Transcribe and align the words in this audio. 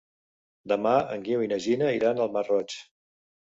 Demà 0.71 0.93
en 1.17 1.25
Guiu 1.27 1.43
i 1.49 1.51
na 1.51 1.59
Gina 1.67 1.91
iran 1.99 2.25
al 2.27 2.33
Masroig. 2.39 2.79